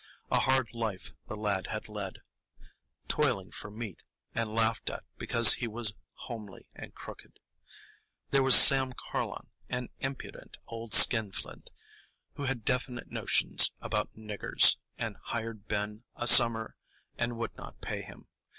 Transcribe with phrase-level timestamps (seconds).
[0.31, 2.23] A hard life the lad had led,
[3.07, 4.01] toiling for meat,
[4.33, 7.39] and laughed at because he was homely and crooked.
[8.31, 11.69] There was Sam Carlon, an impudent old skinflint,
[12.33, 16.75] who had definite notions about "niggers," and hired Ben a summer
[17.15, 18.25] and would not pay him.